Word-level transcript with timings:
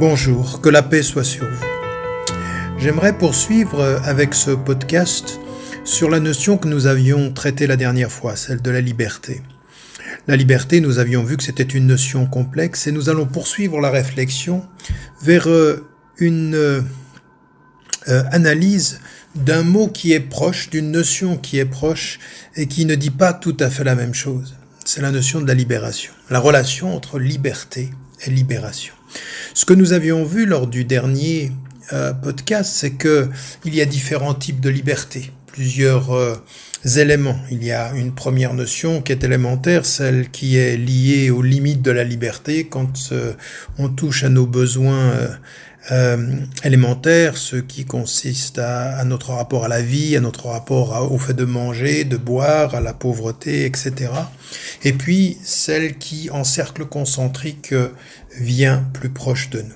Bonjour, 0.00 0.62
que 0.62 0.70
la 0.70 0.82
paix 0.82 1.02
soit 1.02 1.24
sur 1.24 1.44
vous. 1.44 1.66
J'aimerais 2.78 3.18
poursuivre 3.18 4.00
avec 4.02 4.32
ce 4.32 4.50
podcast 4.50 5.38
sur 5.84 6.08
la 6.08 6.20
notion 6.20 6.56
que 6.56 6.68
nous 6.68 6.86
avions 6.86 7.30
traitée 7.34 7.66
la 7.66 7.76
dernière 7.76 8.10
fois, 8.10 8.34
celle 8.34 8.62
de 8.62 8.70
la 8.70 8.80
liberté. 8.80 9.42
La 10.26 10.36
liberté, 10.36 10.80
nous 10.80 10.98
avions 10.98 11.22
vu 11.22 11.36
que 11.36 11.42
c'était 11.42 11.64
une 11.64 11.86
notion 11.86 12.24
complexe 12.24 12.86
et 12.86 12.92
nous 12.92 13.10
allons 13.10 13.26
poursuivre 13.26 13.78
la 13.78 13.90
réflexion 13.90 14.64
vers 15.20 15.50
euh, 15.50 15.86
une 16.16 16.54
euh, 16.54 16.80
analyse 18.06 19.02
d'un 19.34 19.64
mot 19.64 19.86
qui 19.86 20.14
est 20.14 20.20
proche, 20.20 20.70
d'une 20.70 20.90
notion 20.90 21.36
qui 21.36 21.58
est 21.58 21.66
proche 21.66 22.20
et 22.56 22.68
qui 22.68 22.86
ne 22.86 22.94
dit 22.94 23.10
pas 23.10 23.34
tout 23.34 23.56
à 23.60 23.68
fait 23.68 23.84
la 23.84 23.96
même 23.96 24.14
chose. 24.14 24.56
C'est 24.82 25.02
la 25.02 25.10
notion 25.10 25.42
de 25.42 25.46
la 25.46 25.52
libération, 25.52 26.14
la 26.30 26.38
relation 26.38 26.96
entre 26.96 27.18
liberté 27.18 27.90
et 28.24 28.30
libération. 28.30 28.94
Ce 29.54 29.64
que 29.64 29.74
nous 29.74 29.92
avions 29.92 30.24
vu 30.24 30.46
lors 30.46 30.66
du 30.66 30.84
dernier 30.84 31.52
euh, 31.92 32.12
podcast, 32.12 32.72
c'est 32.72 32.92
que 32.92 33.28
il 33.64 33.74
y 33.74 33.80
a 33.80 33.84
différents 33.84 34.34
types 34.34 34.60
de 34.60 34.70
liberté, 34.70 35.32
plusieurs 35.46 36.12
euh, 36.12 36.36
éléments. 36.96 37.38
Il 37.50 37.64
y 37.64 37.72
a 37.72 37.92
une 37.94 38.14
première 38.14 38.54
notion 38.54 39.02
qui 39.02 39.10
est 39.10 39.24
élémentaire, 39.24 39.84
celle 39.84 40.30
qui 40.30 40.56
est 40.56 40.76
liée 40.76 41.30
aux 41.30 41.42
limites 41.42 41.82
de 41.82 41.90
la 41.90 42.04
liberté 42.04 42.68
quand 42.68 43.08
euh, 43.10 43.32
on 43.78 43.88
touche 43.88 44.22
à 44.22 44.28
nos 44.28 44.46
besoins 44.46 45.14
élémentaires, 46.62 47.36
ce 47.36 47.56
qui 47.56 47.84
consiste 47.84 48.60
à, 48.60 48.96
à, 48.96 49.04
notre 49.04 49.30
rapport 49.32 49.64
à 49.64 49.68
la 49.68 49.82
vie, 49.82 50.14
à 50.14 50.20
notre 50.20 50.46
rapport 50.46 51.10
au 51.10 51.18
fait 51.18 51.32
de 51.32 51.44
manger, 51.44 52.04
de 52.04 52.16
boire, 52.16 52.76
à 52.76 52.80
la 52.80 52.92
pauvreté, 52.92 53.64
etc. 53.64 54.12
Et 54.84 54.92
puis 54.92 55.38
celle 55.42 55.96
qui, 55.96 56.30
en 56.30 56.44
cercle 56.44 56.84
concentrique, 56.84 57.74
vient 58.38 58.88
plus 58.92 59.10
proche 59.10 59.50
de 59.50 59.62
nous. 59.62 59.74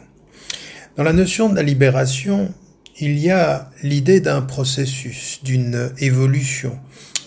Dans 0.96 1.02
la 1.02 1.12
notion 1.12 1.48
de 1.48 1.56
la 1.56 1.62
libération, 1.62 2.52
il 2.98 3.18
y 3.18 3.30
a 3.30 3.70
l'idée 3.82 4.20
d'un 4.20 4.42
processus, 4.42 5.40
d'une 5.42 5.90
évolution, 5.98 6.78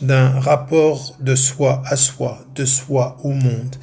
d'un 0.02 0.30
rapport 0.40 1.18
de 1.20 1.36
soi 1.36 1.84
à 1.86 1.98
soi, 1.98 2.46
de 2.56 2.66
soi 2.66 3.18
au 3.24 3.32
monde. 3.32 3.76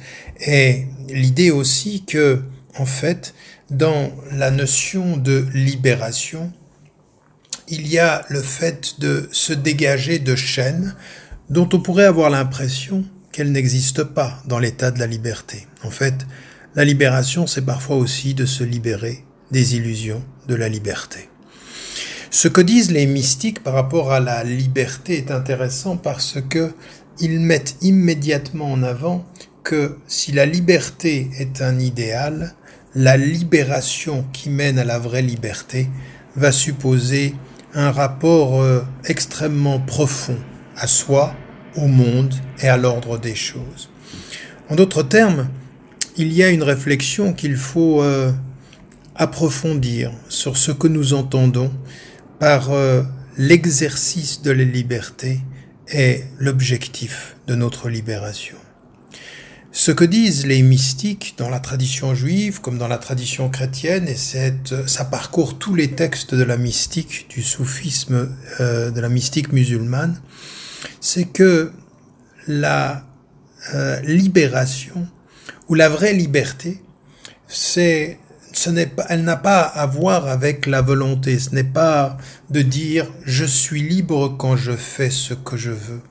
Et 0.45 0.85
l'idée 1.09 1.51
aussi 1.51 2.03
que, 2.05 2.41
en 2.77 2.85
fait, 2.85 3.35
dans 3.69 4.11
la 4.31 4.51
notion 4.51 5.17
de 5.17 5.45
libération, 5.53 6.51
il 7.67 7.87
y 7.87 7.99
a 7.99 8.25
le 8.29 8.41
fait 8.41 8.99
de 8.99 9.29
se 9.31 9.53
dégager 9.53 10.19
de 10.19 10.35
chaînes 10.35 10.95
dont 11.49 11.69
on 11.73 11.79
pourrait 11.79 12.05
avoir 12.05 12.29
l'impression 12.29 13.03
qu'elles 13.31 13.51
n'existent 13.51 14.05
pas 14.05 14.41
dans 14.45 14.59
l'état 14.59 14.91
de 14.91 14.99
la 14.99 15.07
liberté. 15.07 15.67
En 15.83 15.89
fait, 15.89 16.25
la 16.75 16.83
libération, 16.83 17.47
c'est 17.47 17.65
parfois 17.65 17.95
aussi 17.95 18.33
de 18.33 18.45
se 18.45 18.63
libérer 18.63 19.23
des 19.51 19.75
illusions 19.75 20.23
de 20.47 20.55
la 20.55 20.67
liberté. 20.67 21.29
Ce 22.31 22.49
que 22.49 22.59
disent 22.59 22.91
les 22.91 23.05
mystiques 23.05 23.63
par 23.63 23.73
rapport 23.73 24.11
à 24.11 24.19
la 24.19 24.43
liberté 24.43 25.17
est 25.17 25.31
intéressant 25.31 25.95
parce 25.95 26.37
que 26.49 26.73
ils 27.19 27.39
mettent 27.39 27.77
immédiatement 27.81 28.71
en 28.73 28.83
avant 28.83 29.25
que 29.63 29.97
si 30.05 30.33
la 30.33 30.45
liberté 30.45 31.29
est 31.39 31.61
un 31.61 31.79
idéal, 31.79 32.55
la 32.93 33.15
libération 33.15 34.25
qui 34.33 34.49
mène 34.49 34.77
à 34.77 34.83
la 34.83 34.99
vraie 34.99 35.21
liberté 35.21 35.87
va 36.35 36.51
supposer 36.51 37.35
un 37.73 37.91
rapport 37.91 38.61
euh, 38.61 38.81
extrêmement 39.05 39.79
profond 39.79 40.37
à 40.75 40.87
soi, 40.87 41.33
au 41.77 41.87
monde 41.87 42.33
et 42.61 42.67
à 42.67 42.75
l'ordre 42.75 43.17
des 43.17 43.35
choses. 43.35 43.89
En 44.69 44.75
d'autres 44.75 45.03
termes, 45.03 45.49
il 46.17 46.31
y 46.33 46.43
a 46.43 46.49
une 46.49 46.63
réflexion 46.63 47.33
qu'il 47.33 47.57
faut 47.57 48.01
euh, 48.01 48.31
approfondir 49.15 50.11
sur 50.29 50.57
ce 50.57 50.71
que 50.71 50.87
nous 50.87 51.13
entendons 51.13 51.71
par 52.39 52.71
euh, 52.71 53.03
l'exercice 53.37 54.41
de 54.41 54.51
la 54.51 54.63
liberté 54.63 55.41
et 55.91 56.23
l'objectif 56.39 57.35
de 57.47 57.55
notre 57.55 57.89
libération. 57.89 58.57
Ce 59.71 59.91
que 59.91 60.05
disent 60.05 60.45
les 60.45 60.61
mystiques 60.61 61.35
dans 61.37 61.49
la 61.49 61.59
tradition 61.59 62.15
juive 62.15 62.61
comme 62.61 62.77
dans 62.77 62.87
la 62.87 62.97
tradition 62.97 63.49
chrétienne, 63.49 64.07
et 64.07 64.15
ça 64.15 65.05
parcourt 65.05 65.59
tous 65.59 65.75
les 65.75 65.91
textes 65.91 66.33
de 66.33 66.43
la 66.43 66.55
mystique, 66.55 67.27
du 67.29 67.43
soufisme, 67.43 68.29
euh, 68.61 68.89
de 68.89 69.01
la 69.01 69.09
mystique 69.09 69.51
musulmane, 69.51 70.21
c'est 71.01 71.25
que 71.25 71.71
la 72.47 73.05
libération 74.03 75.07
où 75.67 75.75
la 75.75 75.89
vraie 75.89 76.13
liberté, 76.13 76.81
c'est, 77.47 78.19
ce 78.53 78.69
n'est 78.69 78.85
pas, 78.87 79.05
elle 79.09 79.23
n'a 79.23 79.37
pas 79.37 79.61
à 79.61 79.85
voir 79.85 80.27
avec 80.27 80.65
la 80.65 80.81
volonté. 80.81 81.39
Ce 81.39 81.53
n'est 81.53 81.63
pas 81.63 82.17
de 82.49 82.61
dire 82.61 83.11
je 83.23 83.45
suis 83.45 83.81
libre 83.81 84.35
quand 84.37 84.55
je 84.55 84.73
fais 84.73 85.09
ce 85.09 85.33
que 85.33 85.57
je 85.57 85.71
veux. 85.71 86.01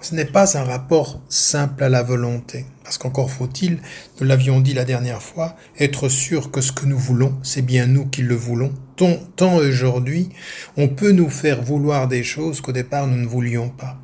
Ce 0.00 0.14
n'est 0.14 0.24
pas 0.24 0.56
un 0.56 0.62
rapport 0.62 1.20
simple 1.28 1.82
à 1.82 1.88
la 1.88 2.04
volonté. 2.04 2.66
Parce 2.84 2.98
qu'encore 2.98 3.30
faut-il, 3.32 3.80
nous 4.20 4.26
l'avions 4.26 4.60
dit 4.60 4.72
la 4.72 4.84
dernière 4.84 5.22
fois, 5.22 5.56
être 5.78 6.08
sûr 6.08 6.52
que 6.52 6.60
ce 6.60 6.70
que 6.70 6.86
nous 6.86 6.98
voulons, 6.98 7.36
c'est 7.42 7.62
bien 7.62 7.86
nous 7.86 8.06
qui 8.06 8.22
le 8.22 8.36
voulons. 8.36 8.72
Tant 8.96 9.56
aujourd'hui, 9.56 10.28
on 10.76 10.88
peut 10.88 11.10
nous 11.10 11.28
faire 11.28 11.62
vouloir 11.62 12.08
des 12.08 12.22
choses 12.22 12.60
qu'au 12.60 12.72
départ 12.72 13.06
nous 13.08 13.16
ne 13.16 13.26
voulions 13.26 13.70
pas. 13.70 13.98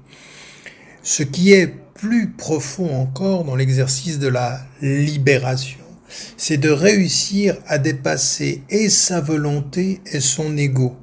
Ce 1.03 1.23
qui 1.23 1.53
est 1.53 1.75
plus 1.95 2.31
profond 2.31 2.95
encore 2.95 3.45
dans 3.45 3.57
l'exercice 3.57 4.19
de 4.19 4.29
la 4.29 4.61
libération. 4.83 5.81
C'est 6.37 6.59
de 6.59 6.71
réussir 6.71 7.57
à 7.67 7.79
dépasser 7.79 8.63
et 8.69 8.89
sa 8.89 9.21
volonté 9.21 10.01
et 10.13 10.21
son 10.21 10.57
ego. 10.57 10.97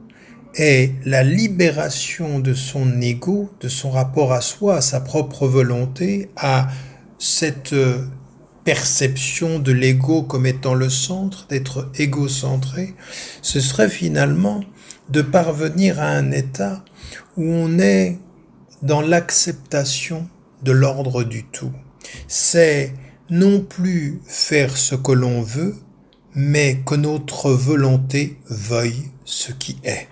Et 0.56 0.92
la 1.06 1.24
libération 1.24 2.40
de 2.40 2.54
son 2.54 3.02
ego, 3.02 3.50
de 3.62 3.70
son 3.70 3.90
rapport 3.90 4.34
à 4.34 4.42
soi, 4.42 4.78
à 4.78 4.82
sa 4.82 5.00
propre 5.00 5.48
volonté, 5.48 6.30
à 6.36 6.68
cette 7.18 7.74
perception 8.64 9.60
de 9.60 9.72
l'ego 9.72 10.24
comme 10.24 10.46
étant 10.46 10.74
le 10.74 10.90
centre, 10.90 11.48
d'être 11.48 11.90
égocentré, 11.98 12.94
ce 13.42 13.60
serait 13.60 13.90
finalement 13.90 14.64
de 15.10 15.22
parvenir 15.22 16.00
à 16.00 16.10
un 16.10 16.32
état 16.32 16.84
où 17.38 17.44
on 17.44 17.80
est 17.80 18.18
dans 18.82 19.02
l'acceptation 19.02 20.28
de 20.64 20.72
l'ordre 20.72 21.24
du 21.24 21.44
tout. 21.44 21.72
C'est 22.28 22.94
non 23.30 23.62
plus 23.62 24.22
faire 24.26 24.76
ce 24.78 24.96
que 24.96 25.12
l'on 25.12 25.42
veut, 25.42 25.76
mais 26.36 26.82
que 26.86 26.96
notre 26.96 27.52
volonté 27.52 28.38
veuille 28.50 29.10
ce 29.26 29.52
qui 29.52 29.78
est, 29.84 30.08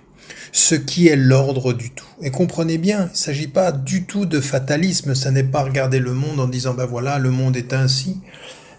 ce 0.52 0.76
qui 0.76 1.08
est 1.08 1.16
l'ordre 1.16 1.74
du 1.74 1.92
tout. 1.92 2.06
Et 2.22 2.32
comprenez 2.32 2.78
bien, 2.78 3.08
il 3.08 3.12
ne 3.12 3.18
s'agit 3.18 3.48
pas 3.48 3.72
du 3.72 4.06
tout 4.06 4.26
de 4.26 4.40
fatalisme, 4.40 5.16
ça 5.16 5.32
n'est 5.32 5.44
pas 5.44 5.64
regarder 5.64 6.00
le 6.00 6.14
monde 6.14 6.40
en 6.40 6.48
disant 6.48 6.74
ben 6.74 6.86
voilà, 6.86 7.20
le 7.20 7.32
monde 7.32 7.58
est 7.58 7.74
ainsi. 7.74 8.18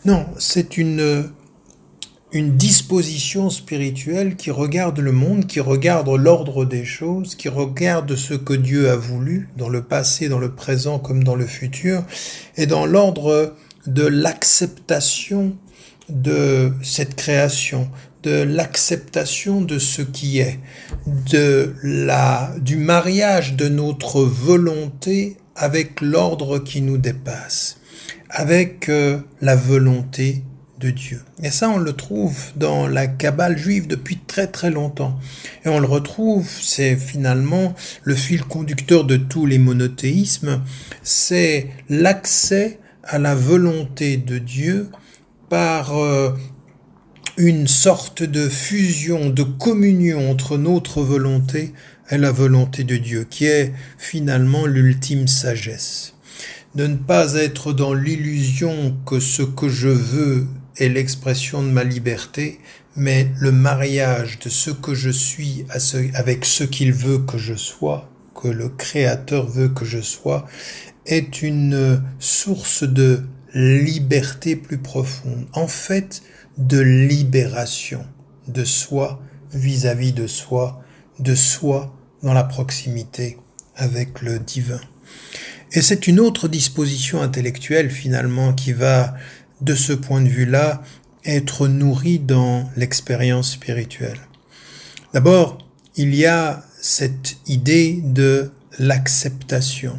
Non, 0.04 0.26
c'est 0.38 0.76
une 0.78 1.30
une 2.32 2.56
disposition 2.56 3.50
spirituelle 3.50 4.36
qui 4.36 4.50
regarde 4.50 4.98
le 5.00 5.12
monde, 5.12 5.46
qui 5.46 5.60
regarde 5.60 6.08
l'ordre 6.08 6.64
des 6.64 6.84
choses, 6.84 7.34
qui 7.34 7.48
regarde 7.48 8.14
ce 8.14 8.34
que 8.34 8.52
Dieu 8.52 8.88
a 8.90 8.96
voulu 8.96 9.48
dans 9.56 9.68
le 9.68 9.82
passé, 9.82 10.28
dans 10.28 10.38
le 10.38 10.52
présent 10.52 10.98
comme 10.98 11.24
dans 11.24 11.34
le 11.34 11.46
futur, 11.46 12.04
et 12.56 12.66
dans 12.66 12.86
l'ordre 12.86 13.54
de 13.86 14.06
l'acceptation 14.06 15.56
de 16.08 16.72
cette 16.82 17.16
création, 17.16 17.88
de 18.22 18.42
l'acceptation 18.42 19.60
de 19.60 19.78
ce 19.78 20.02
qui 20.02 20.38
est, 20.38 20.60
de 21.30 21.74
la, 21.82 22.54
du 22.60 22.76
mariage 22.76 23.54
de 23.56 23.68
notre 23.68 24.22
volonté 24.22 25.36
avec 25.56 26.00
l'ordre 26.00 26.58
qui 26.58 26.80
nous 26.80 26.98
dépasse, 26.98 27.80
avec 28.28 28.88
euh, 28.88 29.18
la 29.40 29.56
volonté 29.56 30.44
de 30.80 30.90
Dieu. 30.90 31.20
Et 31.42 31.50
ça, 31.50 31.68
on 31.68 31.78
le 31.78 31.92
trouve 31.92 32.36
dans 32.56 32.88
la 32.88 33.06
Kabbale 33.06 33.58
juive 33.58 33.86
depuis 33.86 34.18
très 34.18 34.46
très 34.46 34.70
longtemps. 34.70 35.18
Et 35.64 35.68
on 35.68 35.78
le 35.78 35.86
retrouve, 35.86 36.48
c'est 36.48 36.96
finalement 36.96 37.74
le 38.02 38.14
fil 38.14 38.42
conducteur 38.42 39.04
de 39.04 39.16
tous 39.16 39.46
les 39.46 39.58
monothéismes, 39.58 40.62
c'est 41.02 41.68
l'accès 41.88 42.80
à 43.04 43.18
la 43.18 43.34
volonté 43.34 44.16
de 44.16 44.38
Dieu 44.38 44.88
par 45.48 45.96
euh, 45.98 46.30
une 47.36 47.66
sorte 47.66 48.22
de 48.22 48.48
fusion, 48.48 49.28
de 49.28 49.42
communion 49.42 50.30
entre 50.30 50.56
notre 50.56 51.02
volonté 51.02 51.72
et 52.10 52.18
la 52.18 52.32
volonté 52.32 52.84
de 52.84 52.96
Dieu, 52.96 53.26
qui 53.28 53.46
est 53.46 53.72
finalement 53.98 54.66
l'ultime 54.66 55.28
sagesse. 55.28 56.14
De 56.74 56.86
ne 56.86 56.96
pas 56.96 57.34
être 57.34 57.72
dans 57.72 57.94
l'illusion 57.94 58.96
que 59.04 59.18
ce 59.18 59.42
que 59.42 59.68
je 59.68 59.88
veux 59.88 60.46
est 60.76 60.88
l'expression 60.88 61.62
de 61.62 61.68
ma 61.68 61.84
liberté, 61.84 62.60
mais 62.96 63.28
le 63.38 63.52
mariage 63.52 64.38
de 64.40 64.48
ce 64.48 64.70
que 64.70 64.94
je 64.94 65.10
suis 65.10 65.64
avec 66.14 66.44
ce 66.44 66.64
qu'il 66.64 66.92
veut 66.92 67.18
que 67.18 67.38
je 67.38 67.54
sois, 67.54 68.10
que 68.34 68.48
le 68.48 68.68
Créateur 68.68 69.48
veut 69.48 69.68
que 69.68 69.84
je 69.84 70.00
sois, 70.00 70.46
est 71.06 71.42
une 71.42 72.02
source 72.18 72.84
de 72.84 73.22
liberté 73.54 74.56
plus 74.56 74.78
profonde, 74.78 75.46
en 75.52 75.66
fait 75.66 76.22
de 76.58 76.78
libération 76.78 78.04
de 78.48 78.64
soi 78.64 79.22
vis-à-vis 79.52 80.12
de 80.12 80.26
soi, 80.26 80.82
de 81.18 81.34
soi 81.34 81.96
dans 82.22 82.32
la 82.32 82.44
proximité 82.44 83.38
avec 83.76 84.20
le 84.20 84.38
divin. 84.38 84.80
Et 85.72 85.82
c'est 85.82 86.06
une 86.06 86.20
autre 86.20 86.48
disposition 86.48 87.22
intellectuelle 87.22 87.90
finalement 87.90 88.52
qui 88.52 88.72
va, 88.72 89.14
de 89.60 89.74
ce 89.74 89.92
point 89.92 90.20
de 90.20 90.28
vue-là, 90.28 90.82
être 91.24 91.68
nourrie 91.68 92.18
dans 92.18 92.68
l'expérience 92.76 93.52
spirituelle. 93.52 94.20
D'abord, 95.12 95.58
il 95.96 96.14
y 96.14 96.26
a 96.26 96.64
cette 96.80 97.36
idée 97.46 98.00
de 98.02 98.50
l'acceptation. 98.78 99.98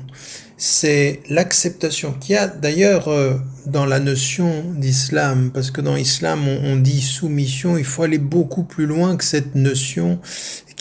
C'est 0.57 1.21
l'acceptation 1.29 2.13
qu'il 2.13 2.35
y 2.35 2.37
a 2.37 2.47
d'ailleurs 2.47 3.07
euh, 3.07 3.35
dans 3.65 3.85
la 3.85 3.99
notion 3.99 4.63
d'islam, 4.75 5.51
parce 5.53 5.71
que 5.71 5.81
dans 5.81 5.95
l'islam 5.95 6.47
on, 6.47 6.75
dit 6.75 7.01
soumission, 7.01 7.77
il 7.77 7.83
faut 7.83 8.03
aller 8.03 8.19
beaucoup 8.19 8.63
plus 8.63 8.85
loin 8.85 9.15
que 9.15 9.23
cette 9.23 9.55
notion 9.55 10.19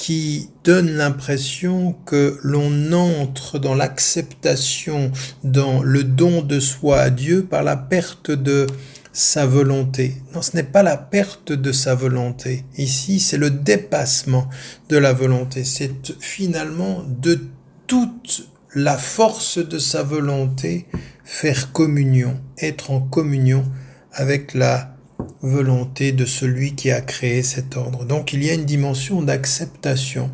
qui 0.00 0.48
donne 0.64 0.92
l'impression 0.92 1.94
que 2.06 2.40
l'on 2.42 2.90
entre 2.92 3.58
dans 3.58 3.74
l'acceptation, 3.74 5.12
dans 5.44 5.82
le 5.82 6.04
don 6.04 6.40
de 6.40 6.58
soi 6.58 7.00
à 7.00 7.10
Dieu 7.10 7.44
par 7.44 7.62
la 7.62 7.76
perte 7.76 8.30
de 8.30 8.66
sa 9.12 9.44
volonté. 9.44 10.14
Non, 10.34 10.40
ce 10.40 10.56
n'est 10.56 10.62
pas 10.62 10.82
la 10.82 10.96
perte 10.96 11.52
de 11.52 11.70
sa 11.70 11.94
volonté. 11.94 12.64
Ici, 12.78 13.20
c'est 13.20 13.36
le 13.36 13.50
dépassement 13.50 14.48
de 14.88 14.96
la 14.96 15.12
volonté. 15.12 15.64
C'est 15.64 16.18
finalement 16.18 17.04
de 17.06 17.38
toute 17.86 18.48
la 18.74 18.96
force 18.96 19.58
de 19.58 19.78
sa 19.78 20.02
volonté 20.02 20.86
faire 21.24 21.72
communion, 21.72 22.40
être 22.56 22.90
en 22.90 23.00
communion 23.00 23.66
avec 24.14 24.54
la 24.54 24.96
volonté 25.42 26.12
de 26.12 26.24
celui 26.24 26.74
qui 26.74 26.90
a 26.90 27.00
créé 27.00 27.42
cet 27.42 27.76
ordre. 27.76 28.04
Donc 28.04 28.32
il 28.32 28.44
y 28.44 28.50
a 28.50 28.54
une 28.54 28.64
dimension 28.64 29.22
d'acceptation, 29.22 30.30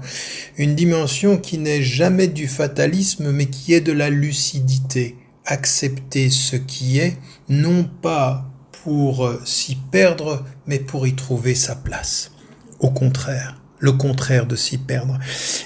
une 0.57 0.75
dimension 0.75 1.37
qui 1.39 1.59
n'est 1.59 1.83
jamais 1.83 2.29
du 2.29 2.49
fatalisme, 2.49 3.31
mais 3.31 3.47
qui 3.47 3.75
est 3.75 3.81
de 3.81 3.93
la 3.93 4.11
lucidité. 4.11 5.17
Accepter 5.45 6.29
ce 6.31 6.57
qui 6.57 6.99
est, 6.99 7.17
non 7.49 7.85
pas 7.85 8.51
pour 8.83 9.31
s'y 9.45 9.77
perdre, 9.93 10.45
mais 10.67 10.79
pour 10.79 11.07
y 11.07 11.15
trouver 11.15 11.55
sa 11.55 11.77
place. 11.77 12.33
Au 12.81 12.91
contraire, 12.91 13.61
le 13.79 13.93
contraire 13.93 14.47
de 14.47 14.57
s'y 14.57 14.79
perdre. 14.79 15.19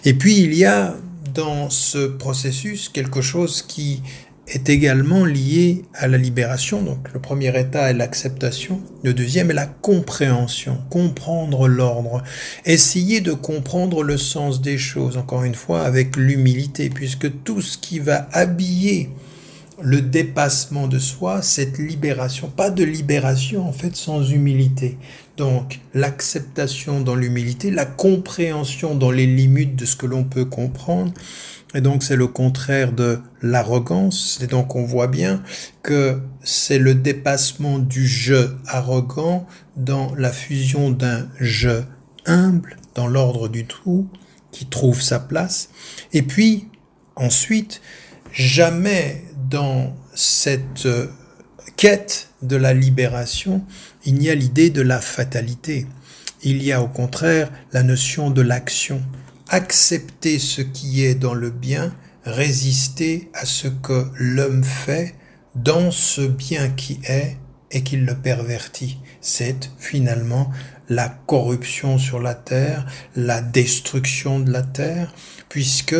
Et 0.04 0.14
puis 0.14 0.38
il 0.38 0.54
y 0.54 0.64
a 0.64 0.94
dans 1.34 1.70
ce 1.70 2.06
processus 2.06 2.88
quelque 2.88 3.20
chose 3.20 3.62
qui 3.62 4.02
est 4.50 4.68
également 4.68 5.24
lié 5.24 5.84
à 5.94 6.08
la 6.08 6.18
libération. 6.18 6.82
Donc 6.82 7.12
le 7.14 7.20
premier 7.20 7.58
état 7.58 7.90
est 7.90 7.94
l'acceptation, 7.94 8.80
le 9.04 9.14
deuxième 9.14 9.50
est 9.50 9.54
la 9.54 9.66
compréhension, 9.66 10.78
comprendre 10.90 11.68
l'ordre, 11.68 12.22
essayer 12.66 13.20
de 13.20 13.32
comprendre 13.32 14.02
le 14.02 14.16
sens 14.16 14.60
des 14.60 14.76
choses, 14.76 15.16
encore 15.16 15.44
une 15.44 15.54
fois 15.54 15.82
avec 15.82 16.16
l'humilité, 16.16 16.90
puisque 16.90 17.42
tout 17.44 17.62
ce 17.62 17.78
qui 17.78 18.00
va 18.00 18.28
habiller 18.32 19.10
le 19.82 20.02
dépassement 20.02 20.88
de 20.88 20.98
soi, 20.98 21.40
cette 21.42 21.78
libération, 21.78 22.48
pas 22.48 22.70
de 22.70 22.84
libération 22.84 23.66
en 23.66 23.72
fait 23.72 23.96
sans 23.96 24.30
humilité. 24.30 24.98
Donc 25.36 25.80
l'acceptation 25.94 27.00
dans 27.00 27.14
l'humilité, 27.14 27.70
la 27.70 27.86
compréhension 27.86 28.94
dans 28.94 29.10
les 29.10 29.26
limites 29.26 29.76
de 29.76 29.86
ce 29.86 29.96
que 29.96 30.06
l'on 30.06 30.24
peut 30.24 30.44
comprendre, 30.44 31.12
et 31.74 31.80
donc 31.80 32.02
c'est 32.02 32.16
le 32.16 32.26
contraire 32.26 32.92
de 32.92 33.20
l'arrogance. 33.42 34.40
Et 34.42 34.46
donc 34.46 34.74
on 34.74 34.84
voit 34.84 35.06
bien 35.06 35.42
que 35.82 36.20
c'est 36.42 36.78
le 36.78 36.94
dépassement 36.94 37.78
du 37.78 38.06
je 38.06 38.56
arrogant 38.66 39.46
dans 39.76 40.14
la 40.16 40.32
fusion 40.32 40.90
d'un 40.90 41.28
je 41.38 41.82
humble 42.26 42.76
dans 42.94 43.06
l'ordre 43.06 43.48
du 43.48 43.64
tout 43.64 44.08
qui 44.50 44.66
trouve 44.66 45.00
sa 45.00 45.20
place. 45.20 45.70
Et 46.12 46.22
puis 46.22 46.68
ensuite, 47.14 47.80
jamais 48.32 49.24
dans 49.48 49.94
cette 50.14 50.88
quête 51.76 52.30
de 52.42 52.56
la 52.56 52.74
libération, 52.74 53.64
il 54.04 54.14
n'y 54.14 54.28
a 54.28 54.34
l'idée 54.34 54.70
de 54.70 54.82
la 54.82 55.00
fatalité. 55.00 55.86
Il 56.42 56.62
y 56.62 56.72
a 56.72 56.82
au 56.82 56.88
contraire 56.88 57.50
la 57.72 57.82
notion 57.82 58.30
de 58.30 58.40
l'action 58.40 59.02
accepter 59.50 60.38
ce 60.38 60.62
qui 60.62 61.04
est 61.04 61.16
dans 61.16 61.34
le 61.34 61.50
bien, 61.50 61.94
résister 62.24 63.30
à 63.34 63.44
ce 63.44 63.66
que 63.66 64.06
l'homme 64.14 64.64
fait 64.64 65.14
dans 65.56 65.90
ce 65.90 66.22
bien 66.22 66.70
qui 66.70 67.00
est 67.04 67.36
et 67.72 67.82
qu'il 67.82 68.04
le 68.04 68.14
pervertit. 68.14 68.98
C'est 69.20 69.70
finalement 69.76 70.50
la 70.88 71.08
corruption 71.08 71.98
sur 71.98 72.20
la 72.20 72.34
terre, 72.34 72.86
la 73.16 73.42
destruction 73.42 74.40
de 74.40 74.52
la 74.52 74.62
terre, 74.62 75.12
puisque 75.48 75.96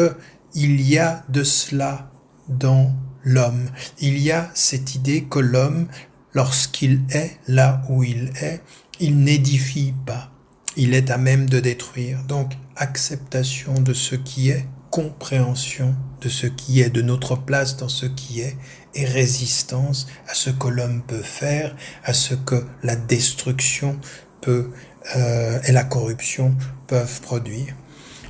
il 0.55 0.81
y 0.81 0.99
a 0.99 1.25
de 1.29 1.43
cela 1.43 2.11
dans 2.49 2.93
l'homme. 3.23 3.69
Il 3.99 4.19
y 4.19 4.31
a 4.31 4.51
cette 4.55 4.95
idée 4.95 5.25
que 5.25 5.41
l'homme, 5.41 5.89
lorsqu'il 6.35 7.03
est 7.11 7.39
là 7.49 7.83
où 7.89 8.05
il 8.05 8.33
est, 8.41 8.63
il 9.01 9.19
n'édifie 9.19 9.95
pas. 10.07 10.30
Il 10.77 10.95
est 10.95 11.11
à 11.11 11.19
même 11.19 11.49
de 11.49 11.61
détruire. 11.61 12.23
Donc, 12.25 12.53
acceptation 12.77 13.75
de 13.75 13.93
ce 13.93 14.15
qui 14.15 14.51
est, 14.51 14.67
compréhension 14.91 15.95
de 16.21 16.29
ce 16.29 16.47
qui 16.47 16.81
est, 16.81 16.91
de 16.91 17.03
notre 17.03 17.37
place 17.37 17.77
dans 17.77 17.89
ce 17.89 18.07
qui 18.07 18.41
est, 18.41 18.57
et 18.95 19.05
résistance 19.05 20.09
à 20.29 20.35
ce 20.35 20.51
que 20.51 20.69
l'homme 20.69 21.03
peut 21.07 21.23
faire, 21.23 21.77
à 22.05 22.13
ce 22.13 22.35
que 22.35 22.65
la 22.83 22.97
destruction 22.97 23.99
peut 24.41 24.71
euh, 25.17 25.61
et 25.65 25.73
la 25.73 25.85
corruption 25.85 26.57
peuvent 26.87 27.21
produire. 27.21 27.75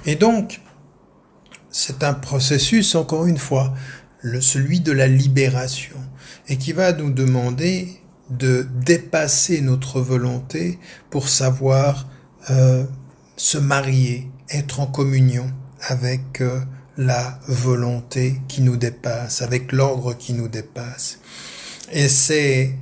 Et 0.06 0.16
donc, 0.16 0.60
c'est 1.70 2.02
un 2.02 2.14
processus, 2.14 2.94
encore 2.94 3.26
une 3.26 3.38
fois, 3.38 3.74
celui 4.40 4.80
de 4.80 4.92
la 4.92 5.06
libération, 5.06 5.96
et 6.48 6.56
qui 6.58 6.72
va 6.72 6.92
nous 6.92 7.10
demander 7.10 8.00
de 8.28 8.66
dépasser 8.84 9.60
notre 9.60 10.00
volonté 10.00 10.78
pour 11.10 11.28
savoir 11.28 12.06
euh, 12.48 12.84
se 13.36 13.58
marier, 13.58 14.30
être 14.50 14.80
en 14.80 14.86
communion 14.86 15.50
avec 15.82 16.40
euh, 16.40 16.60
la 16.96 17.38
volonté 17.46 18.40
qui 18.48 18.62
nous 18.62 18.76
dépasse, 18.76 19.42
avec 19.42 19.72
l'ordre 19.72 20.14
qui 20.14 20.32
nous 20.32 20.48
dépasse. 20.48 21.18
Et 21.92 22.08
c'est 22.08 22.74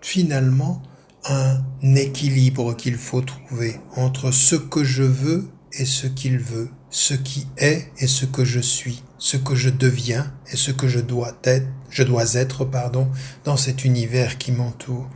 finalement 0.00 0.82
un 1.26 1.62
équilibre 1.94 2.74
qu'il 2.76 2.96
faut 2.96 3.22
trouver 3.22 3.80
entre 3.96 4.30
ce 4.30 4.56
que 4.56 4.84
je 4.84 5.02
veux 5.02 5.48
et 5.72 5.86
ce 5.86 6.06
qu'il 6.06 6.38
veut, 6.38 6.68
ce 6.90 7.14
qui 7.14 7.46
est 7.56 7.90
et 7.98 8.06
ce 8.06 8.26
que 8.26 8.44
je 8.44 8.60
suis, 8.60 9.02
ce 9.18 9.36
que 9.36 9.54
je 9.54 9.70
deviens 9.70 10.32
et 10.52 10.56
ce 10.56 10.70
que 10.70 10.86
je 10.86 11.00
dois 11.00 11.32
être, 11.44 11.66
je 11.90 12.02
dois 12.02 12.34
être, 12.34 12.64
pardon, 12.64 13.08
dans 13.44 13.56
cet 13.56 13.84
univers 13.84 14.38
qui 14.38 14.52
m'entoure. 14.52 15.08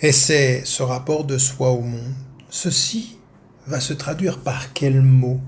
Et 0.00 0.12
c'est 0.12 0.62
ce 0.64 0.82
rapport 0.82 1.24
de 1.24 1.38
soi 1.38 1.70
au 1.70 1.82
monde. 1.82 2.14
Ceci 2.50 3.18
va 3.66 3.80
se 3.80 3.92
traduire 3.92 4.38
par 4.38 4.72
quel 4.72 5.02
mot? 5.02 5.40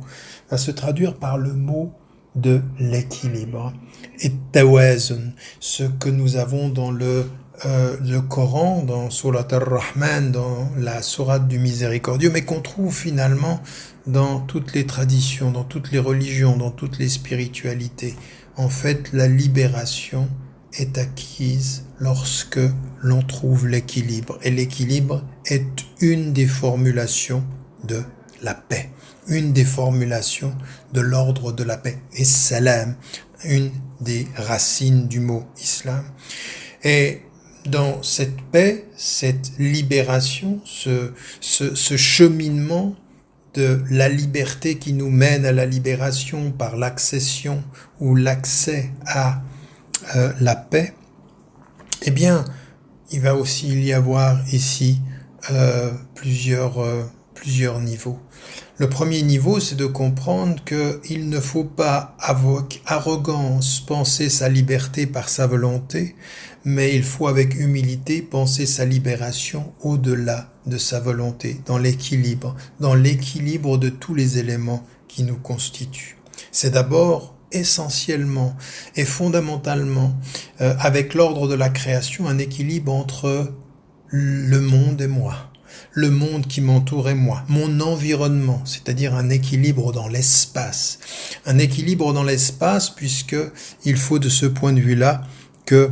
Va 0.51 0.59
se 0.59 0.71
traduire 0.71 1.15
par 1.15 1.39
le 1.39 1.55
mot 1.55 1.93
de 2.35 2.61
l'équilibre. 2.79 3.73
Et 4.21 4.33
tawazun, 4.53 5.33
ce 5.61 5.85
que 5.85 6.09
nous 6.09 6.37
avons 6.37 6.69
dans 6.69 6.91
le, 6.91 7.25
euh, 7.65 8.21
Coran, 8.29 8.83
dans 8.83 9.11
Surat 9.11 9.47
al-Rahman, 9.51 10.31
dans 10.31 10.71
la 10.77 11.03
Sourate 11.03 11.49
du 11.49 11.59
Miséricordieux, 11.59 12.31
mais 12.31 12.43
qu'on 12.43 12.61
trouve 12.61 12.95
finalement 12.95 13.61
dans 14.07 14.41
toutes 14.41 14.75
les 14.75 14.87
traditions, 14.87 15.51
dans 15.51 15.65
toutes 15.65 15.93
les 15.93 15.99
religions, 15.99 16.57
dans 16.57 16.71
toutes 16.71 16.99
les 16.99 17.09
spiritualités. 17.09 18.15
En 18.57 18.69
fait, 18.69 19.13
la 19.13 19.27
libération 19.27 20.29
est 20.75 20.99
acquise 20.99 21.85
lorsque 22.01 22.61
l'on 23.03 23.23
trouve 23.23 23.69
l'équilibre. 23.69 24.39
Et 24.43 24.51
l'équilibre 24.51 25.23
est 25.47 25.85
une 26.01 26.33
des 26.33 26.47
formulations 26.47 27.45
de 27.85 28.03
la 28.43 28.55
paix. 28.55 28.91
Une 29.29 29.53
des 29.53 29.65
formulations 29.65 30.55
de 30.93 31.01
l'ordre 31.01 31.53
de 31.53 31.63
la 31.63 31.77
paix. 31.77 31.99
Et 32.15 32.25
salam, 32.25 32.97
une 33.45 33.71
des 34.01 34.27
racines 34.35 35.07
du 35.07 35.21
mot 35.21 35.45
islam. 35.61 36.05
Et 36.83 37.21
dans 37.67 38.03
cette 38.03 38.41
paix, 38.51 38.87
cette 38.97 39.53
libération, 39.59 40.61
ce, 40.65 41.13
ce, 41.41 41.97
cheminement 41.97 42.97
de 43.55 43.83
la 43.91 44.09
liberté 44.09 44.79
qui 44.79 44.95
nous 44.95 45.11
mène 45.11 45.45
à 45.45 45.53
la 45.53 45.67
libération 45.67 46.53
par 46.53 46.77
l'accession 46.77 47.63
ou 48.01 48.15
l'accès 48.15 48.91
à 49.07 49.43
euh, 50.17 50.33
la 50.41 50.57
paix, 50.57 50.95
eh 52.03 52.11
bien, 52.11 52.45
il 53.11 53.21
va 53.21 53.35
aussi 53.35 53.69
y 53.69 53.93
avoir 53.93 54.39
ici 54.53 55.01
euh, 55.51 55.91
plusieurs, 56.15 56.79
euh, 56.79 57.05
plusieurs 57.35 57.81
niveaux. 57.81 58.19
Le 58.79 58.89
premier 58.89 59.23
niveau, 59.23 59.61
c'est 59.61 59.75
de 59.75 59.85
comprendre 59.87 60.57
qu'il 60.65 61.29
ne 61.29 61.41
faut 61.41 61.65
pas, 61.65 62.17
avec 62.19 62.83
arrogance, 62.87 63.81
penser 63.81 64.31
sa 64.31 64.49
liberté 64.49 65.07
par 65.07 65.29
sa 65.29 65.47
volonté, 65.47 66.17
mais 66.65 66.95
il 66.95 67.03
faut 67.03 67.27
avec 67.29 67.55
humilité 67.55 68.23
penser 68.23 68.65
sa 68.65 68.85
libération 68.85 69.73
au-delà 69.83 70.51
de 70.67 70.79
sa 70.79 71.01
volonté, 71.01 71.61
dans 71.67 71.79
l'équilibre, 71.79 72.57
dans 72.81 72.95
l'équilibre 72.95 73.77
de 73.77 73.91
tous 73.91 74.15
les 74.15 74.39
éléments 74.39 74.85
qui 75.09 75.25
nous 75.25 75.37
constituent. 75.39 76.17
C'est 76.53 76.71
d'abord 76.71 77.35
essentiellement 77.53 78.57
et 78.97 79.05
fondamentalement, 79.05 80.15
euh, 80.61 80.75
avec 80.79 81.15
l'ordre 81.15 81.49
de 81.49 81.55
la 81.55 81.69
création, 81.69 82.29
un 82.29 82.39
équilibre 82.39 82.93
entre 82.93 83.53
le 84.09 84.61
monde 84.61 85.01
et 85.01 85.07
moi 85.07 85.51
le 85.93 86.11
monde 86.11 86.47
qui 86.47 86.61
m'entoure 86.61 87.09
et 87.09 87.15
moi, 87.15 87.43
mon 87.49 87.81
environnement, 87.81 88.63
c'est-à-dire 88.65 89.15
un 89.15 89.29
équilibre 89.29 89.93
dans 89.93 90.09
l'espace. 90.09 90.99
Un 91.47 91.59
équilibre 91.59 92.13
dans 92.13 92.23
l'espace 92.23 92.91
puisque 92.91 93.37
il 93.85 93.97
faut 93.97 94.19
de 94.19 94.29
ce 94.29 94.47
point 94.47 94.73
de 94.73 94.81
vue-là 94.81 95.23
que 95.67 95.91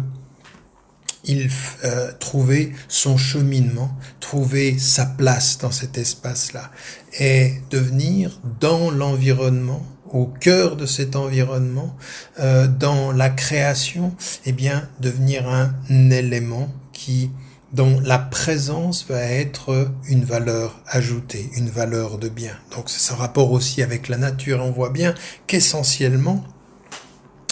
il 1.24 1.50
euh, 1.84 2.12
trouver 2.18 2.72
son 2.86 3.16
cheminement, 3.16 3.90
trouver 4.20 4.78
sa 4.78 5.04
place 5.04 5.58
dans 5.58 5.72
cet 5.72 5.98
espace-là 5.98 6.70
et 7.18 7.54
devenir 7.70 8.40
dans 8.60 8.90
l'environnement, 8.90 9.84
au 10.12 10.26
cœur 10.26 10.76
de 10.76 10.86
cet 10.86 11.16
environnement, 11.16 11.96
euh, 12.40 12.66
dans 12.66 13.12
la 13.12 13.30
création, 13.30 14.14
eh 14.46 14.52
bien 14.52 14.88
devenir 15.00 15.48
un 15.48 16.10
élément 16.10 16.68
qui 16.92 17.30
dont 17.72 18.00
la 18.00 18.18
présence 18.18 19.04
va 19.08 19.20
être 19.20 19.90
une 20.08 20.24
valeur 20.24 20.80
ajoutée, 20.86 21.50
une 21.56 21.68
valeur 21.68 22.18
de 22.18 22.28
bien. 22.28 22.52
Donc 22.74 22.88
c'est 22.88 23.00
ce 23.00 23.12
rapport 23.12 23.52
aussi 23.52 23.82
avec 23.82 24.08
la 24.08 24.16
nature. 24.16 24.60
On 24.62 24.70
voit 24.70 24.90
bien 24.90 25.14
qu'essentiellement, 25.46 26.44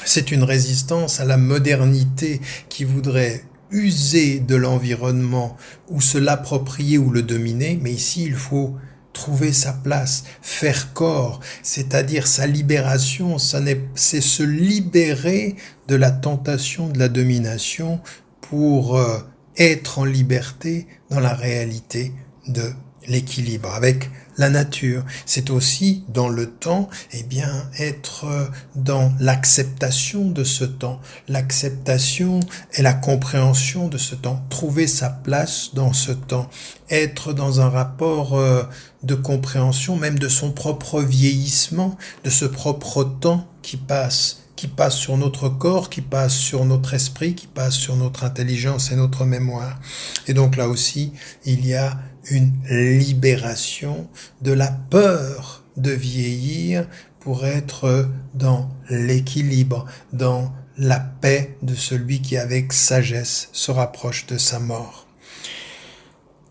c'est 0.04 0.30
une 0.30 0.42
résistance 0.42 1.20
à 1.20 1.24
la 1.24 1.36
modernité 1.36 2.40
qui 2.68 2.84
voudrait 2.84 3.44
user 3.70 4.38
de 4.38 4.56
l'environnement 4.56 5.56
ou 5.88 6.00
se 6.00 6.18
l'approprier 6.18 6.98
ou 6.98 7.10
le 7.10 7.22
dominer, 7.22 7.78
mais 7.82 7.92
ici 7.92 8.24
il 8.24 8.34
faut 8.34 8.74
trouver 9.16 9.54
sa 9.54 9.72
place, 9.72 10.24
faire 10.42 10.92
corps, 10.92 11.40
c'est-à-dire 11.62 12.26
sa 12.26 12.46
libération, 12.46 13.38
c'est 13.38 14.20
se 14.20 14.42
libérer 14.42 15.56
de 15.88 15.96
la 15.96 16.10
tentation 16.10 16.88
de 16.88 16.98
la 16.98 17.08
domination 17.08 18.00
pour 18.42 18.98
euh, 18.98 19.18
être 19.56 20.00
en 20.00 20.04
liberté 20.04 20.86
dans 21.08 21.20
la 21.20 21.32
réalité 21.32 22.12
de 22.46 22.70
l'équilibre 23.08 23.72
avec 23.74 24.10
la 24.36 24.50
nature. 24.50 25.02
C'est 25.24 25.48
aussi 25.48 26.04
dans 26.08 26.28
le 26.28 26.50
temps, 26.50 26.90
eh 27.12 27.22
bien, 27.22 27.70
être 27.78 28.26
dans 28.74 29.12
l'acceptation 29.18 30.28
de 30.30 30.44
ce 30.44 30.64
temps, 30.64 31.00
l'acceptation 31.26 32.40
et 32.74 32.82
la 32.82 32.92
compréhension 32.92 33.88
de 33.88 33.98
ce 33.98 34.14
temps, 34.14 34.44
trouver 34.50 34.86
sa 34.86 35.10
place 35.10 35.70
dans 35.74 35.92
ce 35.92 36.12
temps, 36.12 36.48
être 36.90 37.32
dans 37.32 37.60
un 37.60 37.68
rapport 37.68 38.34
euh, 38.34 38.62
de 39.02 39.14
compréhension 39.14 39.96
même 39.96 40.18
de 40.18 40.28
son 40.28 40.52
propre 40.52 41.02
vieillissement, 41.02 41.96
de 42.24 42.30
ce 42.30 42.44
propre 42.44 43.04
temps 43.04 43.46
qui 43.62 43.76
passe 43.76 44.42
qui 44.56 44.68
passe 44.68 44.94
sur 44.94 45.18
notre 45.18 45.50
corps, 45.50 45.90
qui 45.90 46.00
passe 46.00 46.34
sur 46.34 46.64
notre 46.64 46.94
esprit, 46.94 47.34
qui 47.34 47.46
passe 47.46 47.74
sur 47.74 47.94
notre 47.94 48.24
intelligence 48.24 48.90
et 48.90 48.96
notre 48.96 49.26
mémoire. 49.26 49.78
Et 50.26 50.32
donc 50.32 50.56
là 50.56 50.66
aussi, 50.66 51.12
il 51.44 51.66
y 51.66 51.74
a 51.74 51.98
une 52.30 52.52
libération 52.70 54.08
de 54.40 54.52
la 54.52 54.68
peur 54.68 55.62
de 55.76 55.90
vieillir 55.90 56.88
pour 57.20 57.44
être 57.44 58.08
dans 58.34 58.70
l'équilibre, 58.88 59.84
dans 60.12 60.52
la 60.78 61.00
paix 61.00 61.56
de 61.62 61.74
celui 61.74 62.20
qui 62.20 62.36
avec 62.36 62.72
sagesse 62.72 63.48
se 63.52 63.70
rapproche 63.70 64.26
de 64.26 64.38
sa 64.38 64.58
mort. 64.58 65.06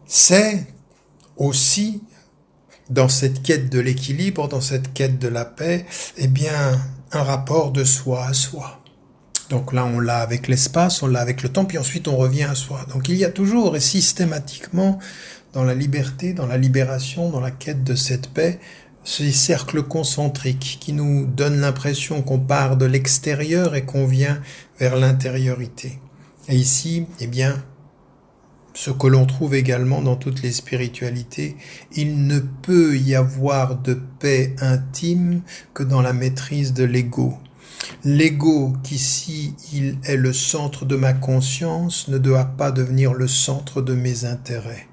C'est 0.08 0.66
aussi 1.38 2.02
dans 2.90 3.10
cette 3.10 3.42
quête 3.42 3.70
de 3.70 3.80
l'équilibre, 3.80 4.48
dans 4.48 4.62
cette 4.62 4.94
quête 4.94 5.20
de 5.20 5.28
la 5.28 5.46
paix, 5.46 5.86
eh 6.18 6.28
bien, 6.28 6.80
un 7.12 7.24
rapport 7.24 7.72
de 7.72 7.84
soi 7.84 8.26
à 8.28 8.34
soi. 8.34 8.82
Donc 9.50 9.74
là, 9.74 9.86
on 9.86 10.00
l'a 10.00 10.20
avec 10.20 10.48
l'espace, 10.48 11.04
on 11.04 11.08
l'a 11.08 11.22
avec 11.22 11.44
le 11.44 11.50
temps, 11.50 11.66
puis 11.66 11.78
ensuite 11.78 12.08
on 12.08 12.18
revient 12.18 12.44
à 12.44 12.56
soi. 12.56 12.86
Donc 12.94 13.10
il 13.10 13.16
y 13.16 13.26
a 13.26 13.30
toujours 13.30 13.76
et 13.76 13.80
systématiquement 13.80 15.00
dans 15.54 15.64
la 15.64 15.76
liberté, 15.76 16.34
dans 16.34 16.48
la 16.48 16.58
libération, 16.58 17.30
dans 17.30 17.40
la 17.40 17.52
quête 17.52 17.84
de 17.84 17.96
cette 17.96 18.30
paix, 18.30 18.60
ces 19.06 19.32
cercles 19.32 19.84
concentriques 19.84 20.80
qui 20.82 20.92
nous 20.92 21.26
donnent 21.26 21.62
l'impression 21.62 22.24
qu'on 22.24 22.40
part 22.40 22.76
de 22.76 22.86
l'extérieur 22.86 23.76
et 23.76 23.86
qu'on 23.86 24.08
vient 24.08 24.42
vers 24.80 24.98
l'intériorité. 24.98 26.00
Et 26.50 26.56
ici, 26.56 27.06
eh 27.20 27.28
bien, 27.28 27.64
ce 28.74 28.90
que 28.92 29.08
l'on 29.08 29.26
trouve 29.26 29.54
également 29.56 30.02
dans 30.02 30.16
toutes 30.16 30.42
les 30.42 30.52
spiritualités, 30.52 31.56
il 31.96 32.26
ne 32.28 32.40
peut 32.40 32.98
y 32.98 33.16
avoir 33.16 33.78
de 33.78 33.94
paix 34.20 34.56
intime 34.60 35.42
que 35.74 35.84
dans 35.84 36.02
la 36.02 36.12
maîtrise 36.12 36.74
de 36.74 36.84
l'ego. 36.84 37.38
L'ego, 38.04 38.74
qui 38.84 38.98
si 38.98 39.54
il 39.72 39.98
est 40.04 40.18
le 40.18 40.34
centre 40.34 40.84
de 40.86 40.96
ma 40.96 41.14
conscience, 41.14 42.08
ne 42.08 42.18
doit 42.18 42.46
pas 42.46 42.72
devenir 42.72 43.14
le 43.14 43.28
centre 43.28 43.82
de 43.82 43.94
mes 43.94 44.26
intérêts. 44.26 44.88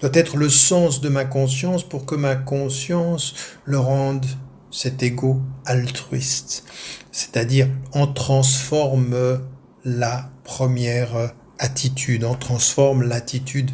Doit 0.00 0.10
être 0.14 0.36
le 0.36 0.48
sens 0.48 1.00
de 1.00 1.08
ma 1.08 1.24
conscience 1.24 1.82
pour 1.82 2.06
que 2.06 2.14
ma 2.14 2.36
conscience 2.36 3.34
le 3.64 3.78
rende 3.78 4.26
cet 4.70 5.02
ego 5.02 5.40
altruiste. 5.64 6.64
C'est-à-dire, 7.10 7.68
on 7.92 8.06
transforme 8.06 9.40
la 9.84 10.30
première 10.44 11.32
attitude, 11.58 12.24
on 12.24 12.34
transforme 12.34 13.02
l'attitude 13.02 13.70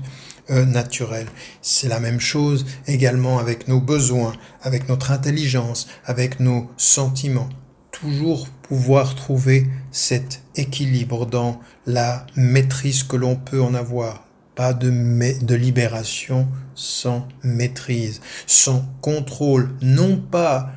euh, 0.50 0.64
naturelle. 0.64 1.28
C'est 1.62 1.88
la 1.88 2.00
même 2.00 2.20
chose 2.20 2.66
également 2.86 3.38
avec 3.38 3.66
nos 3.66 3.80
besoins, 3.80 4.34
avec 4.62 4.88
notre 4.88 5.10
intelligence, 5.10 5.86
avec 6.04 6.38
nos 6.38 6.70
sentiments. 6.76 7.48
Toujours 7.92 8.48
pouvoir 8.68 9.14
trouver 9.14 9.66
cet 9.90 10.42
équilibre 10.56 11.26
dans 11.26 11.60
la 11.86 12.26
maîtrise 12.36 13.04
que 13.04 13.16
l'on 13.16 13.36
peut 13.36 13.62
en 13.62 13.74
avoir. 13.74 14.23
Pas 14.54 14.72
de, 14.72 15.54
libération 15.54 16.48
sans 16.74 17.26
maîtrise, 17.42 18.20
sans 18.46 18.84
contrôle, 19.00 19.70
non 19.82 20.16
pas 20.16 20.70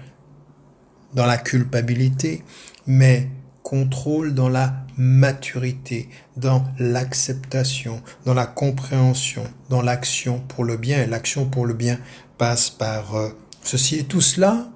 dans 1.14 1.26
la 1.26 1.38
culpabilité, 1.38 2.44
mais 2.88 3.30
contrôle 3.64 4.34
dans 4.34 4.50
la 4.50 4.74
maturité, 4.98 6.10
dans 6.38 6.64
l'acceptation, 6.80 8.02
dans 8.26 8.34
la 8.34 8.46
compréhension, 8.46 9.44
dans 9.70 9.82
l'action 9.82 10.40
pour 10.40 10.64
le 10.64 10.78
bien. 10.78 11.04
Et 11.04 11.06
l'action 11.06 11.46
pour 11.46 11.66
le 11.66 11.74
bien 11.74 12.00
passe 12.38 12.70
par 12.70 13.16
euh, 13.16 13.30
ceci. 13.64 13.98
Et 13.98 14.04
tout 14.04 14.22
cela 14.22 14.70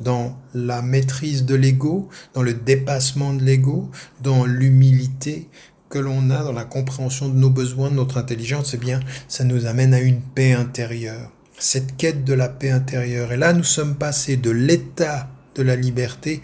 dans 0.00 0.36
la 0.54 0.82
maîtrise 0.82 1.44
de 1.44 1.54
l'ego, 1.54 2.08
dans 2.34 2.42
le 2.42 2.54
dépassement 2.54 3.32
de 3.32 3.42
l'ego, 3.42 3.90
dans 4.20 4.44
l'humilité 4.44 5.48
que 5.92 5.98
l'on 5.98 6.30
a, 6.30 6.42
dans 6.42 6.54
la 6.54 6.64
compréhension 6.64 7.28
de 7.28 7.36
nos 7.36 7.50
besoins, 7.50 7.90
de 7.90 7.96
notre 7.96 8.16
intelligence, 8.16 8.72
eh 8.72 8.78
bien, 8.78 9.00
ça 9.28 9.44
nous 9.44 9.66
amène 9.66 9.92
à 9.92 10.00
une 10.00 10.22
paix 10.22 10.54
intérieure. 10.54 11.30
Cette 11.58 11.98
quête 11.98 12.24
de 12.24 12.32
la 12.32 12.48
paix 12.48 12.70
intérieure. 12.70 13.30
Et 13.30 13.36
là, 13.36 13.52
nous 13.52 13.62
sommes 13.62 13.96
passés 13.96 14.38
de 14.38 14.50
l'état 14.50 15.28
de 15.54 15.62
la 15.62 15.76
liberté 15.76 16.40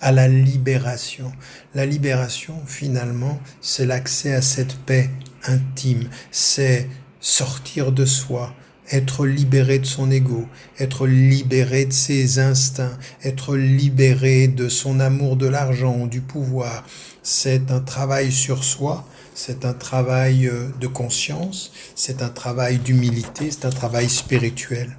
à 0.00 0.12
la 0.12 0.28
libération. 0.28 1.32
La 1.74 1.84
libération, 1.84 2.54
finalement, 2.64 3.40
c'est 3.60 3.86
l'accès 3.86 4.34
à 4.34 4.40
cette 4.40 4.76
paix 4.76 5.10
intime, 5.48 6.08
c'est 6.30 6.88
sortir 7.18 7.90
de 7.90 8.04
soi, 8.04 8.54
être 8.90 9.26
libéré 9.26 9.78
de 9.78 9.86
son 9.86 10.10
ego, 10.10 10.46
être 10.78 11.06
libéré 11.06 11.84
de 11.84 11.92
ses 11.92 12.38
instincts, 12.38 12.98
être 13.22 13.56
libéré 13.56 14.48
de 14.48 14.68
son 14.68 15.00
amour 15.00 15.36
de 15.36 15.46
l'argent, 15.46 16.06
du 16.06 16.20
pouvoir. 16.20 16.84
C'est 17.22 17.70
un 17.70 17.80
travail 17.80 18.32
sur 18.32 18.64
soi, 18.64 19.06
c'est 19.34 19.64
un 19.64 19.72
travail 19.72 20.46
euh, 20.46 20.68
de 20.80 20.86
conscience, 20.86 21.72
c'est 21.94 22.22
un 22.22 22.28
travail 22.28 22.78
d'humilité, 22.78 23.50
c'est 23.50 23.64
un 23.64 23.70
travail 23.70 24.08
spirituel. 24.08 24.96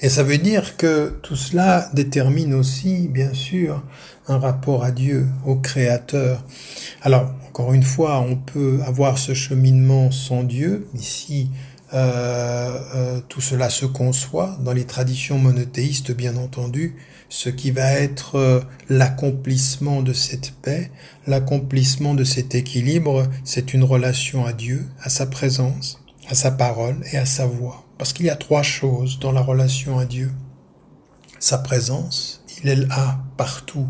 Et 0.00 0.08
ça 0.08 0.22
veut 0.22 0.38
dire 0.38 0.76
que 0.76 1.18
tout 1.22 1.36
cela 1.36 1.88
détermine 1.94 2.54
aussi, 2.54 3.08
bien 3.08 3.32
sûr, 3.32 3.82
un 4.28 4.38
rapport 4.38 4.84
à 4.84 4.90
Dieu, 4.90 5.26
au 5.46 5.56
Créateur. 5.56 6.44
Alors, 7.02 7.32
encore 7.48 7.72
une 7.72 7.82
fois, 7.82 8.20
on 8.20 8.36
peut 8.36 8.80
avoir 8.86 9.18
ce 9.18 9.34
cheminement 9.34 10.10
sans 10.10 10.42
Dieu. 10.42 10.88
Ici, 10.94 11.50
euh, 11.94 12.78
euh, 12.94 13.20
tout 13.28 13.42
cela 13.42 13.68
se 13.68 13.84
conçoit 13.84 14.56
dans 14.60 14.72
les 14.72 14.84
traditions 14.84 15.38
monothéistes, 15.38 16.12
bien 16.12 16.36
entendu. 16.36 16.96
Ce 17.28 17.50
qui 17.50 17.70
va 17.70 17.92
être 17.92 18.36
euh, 18.36 18.60
l'accomplissement 18.88 20.02
de 20.02 20.12
cette 20.12 20.52
paix, 20.62 20.90
l'accomplissement 21.26 22.14
de 22.14 22.24
cet 22.24 22.54
équilibre, 22.54 23.24
c'est 23.44 23.74
une 23.74 23.84
relation 23.84 24.46
à 24.46 24.52
Dieu, 24.52 24.88
à 25.02 25.10
sa 25.10 25.26
présence, 25.26 26.02
à 26.28 26.34
sa 26.34 26.50
parole 26.50 26.96
et 27.12 27.18
à 27.18 27.26
sa 27.26 27.46
voix. 27.46 27.84
Parce 27.98 28.12
qu'il 28.12 28.26
y 28.26 28.30
a 28.30 28.36
trois 28.36 28.62
choses 28.62 29.18
dans 29.18 29.32
la 29.32 29.42
relation 29.42 29.98
à 29.98 30.06
Dieu. 30.06 30.30
Sa 31.38 31.58
présence, 31.58 32.44
il 32.62 32.70
est 32.70 32.76
là 32.76 33.18
partout 33.36 33.88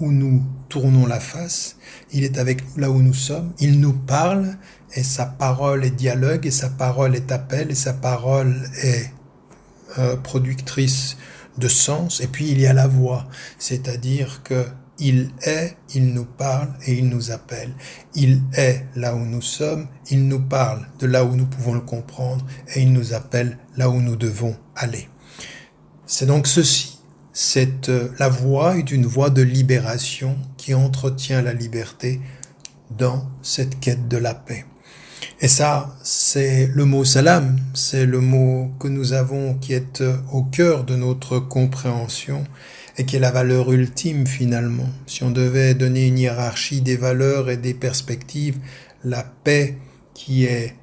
où 0.00 0.10
nous 0.10 0.42
tournons 0.68 1.06
la 1.06 1.20
face. 1.20 1.76
Il 2.12 2.24
est 2.24 2.38
avec 2.38 2.62
nous 2.62 2.80
là 2.80 2.90
où 2.90 3.00
nous 3.02 3.14
sommes. 3.14 3.52
Il 3.58 3.80
nous 3.80 3.92
parle 3.92 4.56
et 4.94 5.02
sa 5.02 5.26
parole 5.26 5.84
est 5.84 5.90
dialogue 5.90 6.46
et 6.46 6.50
sa 6.50 6.68
parole 6.68 7.14
est 7.14 7.30
appel 7.32 7.70
et 7.70 7.74
sa 7.74 7.92
parole 7.92 8.54
est 8.82 9.12
euh, 9.98 10.16
productrice 10.16 11.16
de 11.58 11.68
sens. 11.68 12.20
Et 12.20 12.26
puis 12.26 12.48
il 12.50 12.60
y 12.60 12.66
a 12.66 12.72
la 12.72 12.86
voix, 12.86 13.26
c'est-à-dire 13.58 14.42
que 14.42 14.64
il 15.00 15.30
est, 15.42 15.76
il 15.94 16.12
nous 16.12 16.24
parle 16.24 16.70
et 16.84 16.94
il 16.94 17.08
nous 17.08 17.30
appelle. 17.30 17.72
Il 18.14 18.42
est 18.54 18.84
là 18.96 19.14
où 19.14 19.24
nous 19.24 19.42
sommes, 19.42 19.86
il 20.10 20.26
nous 20.26 20.40
parle 20.40 20.86
de 20.98 21.06
là 21.06 21.24
où 21.24 21.36
nous 21.36 21.46
pouvons 21.46 21.74
le 21.74 21.80
comprendre 21.80 22.44
et 22.74 22.82
il 22.82 22.92
nous 22.92 23.14
appelle 23.14 23.58
là 23.76 23.90
où 23.90 24.00
nous 24.00 24.16
devons 24.16 24.56
aller. 24.74 25.08
C'est 26.06 26.26
donc 26.26 26.46
ceci. 26.46 26.98
C'est 27.32 27.88
euh, 27.88 28.08
la 28.18 28.28
voix 28.28 28.76
est 28.76 28.90
une 28.90 29.06
voix 29.06 29.30
de 29.30 29.42
libération 29.42 30.36
qui 30.56 30.74
entretient 30.74 31.42
la 31.42 31.52
liberté 31.52 32.20
dans 32.90 33.28
cette 33.42 33.78
quête 33.78 34.08
de 34.08 34.16
la 34.16 34.34
paix. 34.34 34.64
Et 35.40 35.46
ça, 35.46 35.94
c'est 36.02 36.66
le 36.66 36.84
mot 36.84 37.04
salam, 37.04 37.60
c'est 37.72 38.06
le 38.06 38.20
mot 38.20 38.72
que 38.80 38.88
nous 38.88 39.12
avons 39.12 39.54
qui 39.54 39.72
est 39.72 40.00
euh, 40.00 40.16
au 40.32 40.42
cœur 40.42 40.82
de 40.82 40.96
notre 40.96 41.38
compréhension 41.38 42.42
et 42.96 43.04
qui 43.04 43.14
est 43.14 43.20
la 43.20 43.30
valeur 43.30 43.70
ultime 43.70 44.26
finalement. 44.26 44.88
Si 45.06 45.22
on 45.22 45.30
devait 45.30 45.74
donner 45.74 46.08
une 46.08 46.18
hiérarchie 46.18 46.80
des 46.80 46.96
valeurs 46.96 47.50
et 47.50 47.56
des 47.56 47.72
perspectives, 47.72 48.58
la 49.04 49.22
paix 49.22 49.78
qui 50.12 50.44
est 50.44 50.74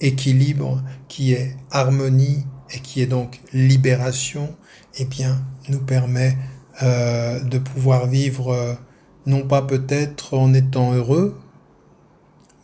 équilibre, 0.00 0.84
qui 1.08 1.32
est 1.32 1.56
harmonie 1.72 2.46
et 2.72 2.78
qui 2.78 3.02
est 3.02 3.06
donc 3.06 3.40
libération, 3.52 4.54
eh 4.96 5.06
bien, 5.06 5.42
nous 5.68 5.80
permet 5.80 6.36
euh, 6.84 7.40
de 7.40 7.58
pouvoir 7.58 8.06
vivre 8.06 8.52
euh, 8.52 8.74
non 9.26 9.42
pas 9.42 9.62
peut-être 9.62 10.34
en 10.34 10.54
étant 10.54 10.92
heureux, 10.92 11.36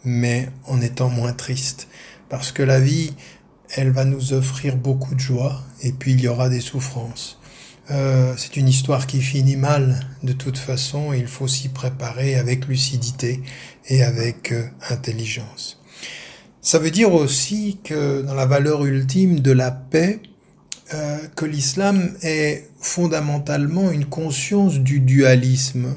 mais 0.05 0.49
en 0.67 0.81
étant 0.81 1.09
moins 1.09 1.33
triste. 1.33 1.89
Parce 2.29 2.53
que 2.53 2.63
la 2.63 2.81
vie, 2.81 3.13
elle 3.75 3.91
va 3.91 4.05
nous 4.05 4.33
offrir 4.33 4.77
beaucoup 4.77 5.15
de 5.15 5.21
joie, 5.21 5.63
et 5.83 5.93
puis 5.93 6.13
il 6.13 6.21
y 6.21 6.29
aura 6.29 6.49
des 6.49 6.61
souffrances. 6.61 7.39
Euh, 7.91 8.35
c'est 8.37 8.57
une 8.57 8.69
histoire 8.69 9.07
qui 9.07 9.21
finit 9.21 9.57
mal 9.57 10.01
de 10.23 10.33
toute 10.33 10.59
façon, 10.59 11.13
et 11.13 11.19
il 11.19 11.27
faut 11.27 11.49
s'y 11.49 11.69
préparer 11.69 12.37
avec 12.37 12.67
lucidité 12.67 13.43
et 13.89 14.03
avec 14.03 14.53
euh, 14.53 14.65
intelligence. 14.91 15.83
Ça 16.63 16.79
veut 16.79 16.91
dire 16.91 17.13
aussi 17.13 17.81
que 17.83 18.23
dans 18.23 18.35
la 18.35 18.47
valeur 18.47 18.85
ultime 18.85 19.41
de 19.41 19.51
la 19.51 19.71
paix, 19.71 20.21
euh, 20.95 21.19
que 21.35 21.45
l'islam 21.45 22.15
est 22.23 22.69
fondamentalement 22.81 23.91
une 23.91 24.05
conscience 24.05 24.79
du 24.79 25.01
dualisme, 25.01 25.95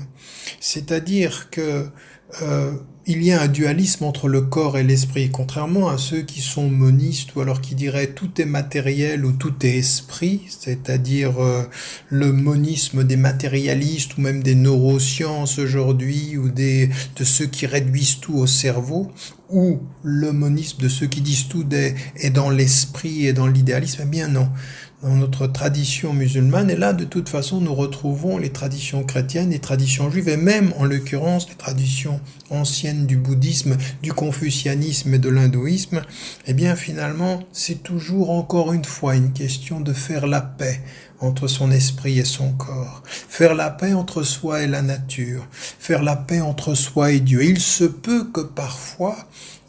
c'est-à-dire 0.60 1.50
que 1.50 1.88
il 3.06 3.22
y 3.22 3.34
a 3.34 3.42
un 3.42 3.48
dualisme 3.48 4.06
entre 4.06 4.30
le 4.30 4.42
corps 4.42 4.78
et 4.78 4.84
l'esprit, 4.84 5.30
contrairement 5.30 5.90
à 5.90 5.98
ceux 5.98 6.22
qui 6.22 6.40
sont 6.40 6.70
monistes 6.70 7.36
ou 7.36 7.42
alors 7.42 7.60
qui 7.60 7.76
diraient 7.76 8.14
tout 8.14 8.30
est 8.40 8.46
matériel 8.46 9.26
ou 9.26 9.34
tout 9.34 9.54
est 9.64 9.78
esprit, 9.78 10.42
c'est-à-dire 10.48 11.42
euh, 11.44 11.64
le 12.10 12.32
monisme 12.32 13.04
des 13.04 13.18
matérialistes 13.18 14.18
ou 14.18 14.22
même 14.22 14.42
des 14.42 14.56
neurosciences 14.56 15.60
aujourd'hui 15.60 16.38
ou 16.38 16.50
des, 16.50 16.90
de 17.18 17.24
ceux 17.26 17.48
qui 17.48 17.66
réduisent 17.66 18.20
tout 18.22 18.36
au 18.36 18.48
cerveau, 18.48 19.12
ou 19.50 19.80
le 20.04 20.32
monisme 20.32 20.82
de 20.82 20.88
ceux 20.88 21.06
qui 21.06 21.22
disent 21.22 21.48
tout 21.48 21.66
est 21.74 22.30
dans 22.30 22.50
l'esprit 22.50 23.28
et 23.28 23.34
dans 23.34 23.48
l'idéalisme. 23.48 24.02
Eh 24.04 24.08
bien 24.08 24.28
non, 24.28 24.50
dans 25.04 25.16
notre 25.16 25.48
tradition 25.48 26.14
musulmane. 26.14 26.70
Et 26.70 26.78
là, 26.78 26.94
de 26.94 27.04
toute 27.04 27.28
façon, 27.28 27.60
nous 27.60 27.76
retrouvons 27.76 28.38
les 28.38 28.52
traditions 28.52 29.04
chrétiennes, 29.04 29.50
les 29.50 29.60
traditions 29.60 30.10
juives, 30.10 30.30
et 30.30 30.38
même, 30.38 30.74
en 30.78 30.86
l'occurrence, 30.86 31.50
les 31.50 31.56
traditions 31.56 32.22
anciennes 32.50 33.06
du 33.06 33.18
bouddhisme, 33.18 33.76
du 34.02 34.14
confucianisme 34.14 35.14
et 35.14 35.20
de 35.20 35.30
l'hindouisme. 35.30 36.02
Eh 36.48 36.54
bien, 36.54 36.76
finalement, 36.76 37.44
c'est 37.52 37.84
toujours 37.84 38.32
encore 38.32 38.72
une 38.72 38.86
fois 38.86 39.16
une 39.16 39.34
question 39.34 39.82
de 39.82 39.92
faire 39.92 40.26
la 40.26 40.42
paix 40.42 40.82
entre 41.20 41.48
son 41.48 41.72
esprit 41.72 42.20
et 42.20 42.26
son 42.26 42.52
corps, 42.52 43.02
faire 43.06 43.56
la 43.56 43.70
paix 43.70 43.94
entre 43.94 44.24
soi 44.24 44.64
et 44.64 44.68
la 44.68 44.82
nature, 44.82 45.48
faire 45.52 46.04
la 46.04 46.16
paix 46.16 46.42
entre 46.42 46.76
soi 46.76 47.12
et 47.12 47.20
Dieu. 47.20 47.44
Il 47.44 47.60
se 47.60 47.86
peut 47.86 48.26
que 48.26 48.42
parfois, 48.42 49.16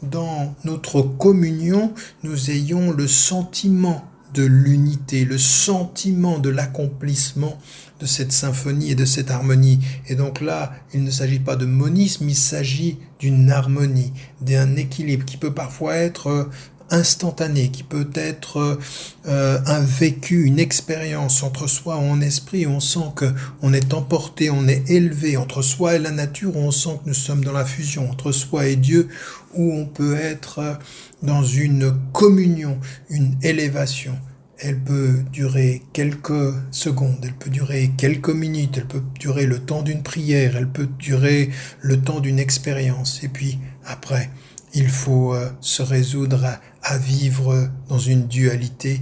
dans 0.01 0.53
notre 0.65 1.01
communion, 1.01 1.93
nous 2.23 2.51
ayons 2.51 2.91
le 2.91 3.07
sentiment 3.07 4.05
de 4.35 4.43
l'unité, 4.43 5.25
le 5.25 5.37
sentiment 5.37 6.39
de 6.39 6.49
l'accomplissement 6.49 7.57
de 7.99 8.05
cette 8.05 8.33
symphonie 8.33 8.91
et 8.91 8.95
de 8.95 9.05
cette 9.05 9.31
harmonie. 9.31 9.79
Et 10.07 10.15
donc 10.15 10.41
là, 10.41 10.73
il 10.93 11.03
ne 11.03 11.11
s'agit 11.11 11.39
pas 11.39 11.55
de 11.55 11.65
monisme, 11.65 12.27
il 12.27 12.35
s'agit 12.35 12.97
d'une 13.19 13.49
harmonie, 13.49 14.11
d'un 14.41 14.75
équilibre 14.75 15.25
qui 15.25 15.37
peut 15.37 15.53
parfois 15.53 15.95
être 15.95 16.27
euh, 16.27 16.49
instantané, 16.91 17.69
qui 17.69 17.83
peut 17.83 18.09
être 18.13 18.79
euh, 19.27 19.59
un 19.65 19.79
vécu, 19.79 20.45
une 20.45 20.59
expérience 20.59 21.43
entre 21.43 21.67
soi 21.67 21.97
en 21.97 22.21
esprit, 22.21 22.67
on 22.67 22.79
sent 22.79 23.11
que 23.15 23.25
on 23.61 23.73
est 23.73 23.93
emporté, 23.93 24.49
on 24.49 24.67
est 24.67 24.89
élevé 24.89 25.37
entre 25.37 25.61
soi 25.61 25.95
et 25.95 25.99
la 25.99 26.11
nature, 26.11 26.55
on 26.55 26.71
sent 26.71 26.99
que 27.03 27.09
nous 27.09 27.15
sommes 27.15 27.43
dans 27.43 27.51
la 27.51 27.65
fusion 27.65 28.09
entre 28.09 28.31
soi 28.31 28.67
et 28.67 28.75
Dieu, 28.75 29.09
où 29.53 29.73
on 29.73 29.85
peut 29.85 30.15
être 30.15 30.79
dans 31.23 31.43
une 31.43 31.93
communion, 32.13 32.79
une 33.09 33.35
élévation. 33.41 34.17
Elle 34.57 34.79
peut 34.79 35.23
durer 35.33 35.81
quelques 35.91 36.53
secondes, 36.71 37.19
elle 37.23 37.33
peut 37.33 37.49
durer 37.49 37.91
quelques 37.97 38.29
minutes, 38.29 38.77
elle 38.77 38.87
peut 38.87 39.03
durer 39.19 39.45
le 39.45 39.59
temps 39.59 39.81
d'une 39.81 40.01
prière, 40.01 40.55
elle 40.55 40.69
peut 40.69 40.87
durer 40.97 41.49
le 41.81 41.99
temps 41.99 42.21
d'une 42.21 42.39
expérience. 42.39 43.21
Et 43.23 43.27
puis 43.27 43.59
après, 43.85 44.29
il 44.73 44.89
faut 44.89 45.33
euh, 45.33 45.49
se 45.61 45.81
résoudre 45.81 46.45
à, 46.45 46.59
vivre 46.93 47.69
dans 47.89 47.99
une 47.99 48.27
dualité 48.27 49.01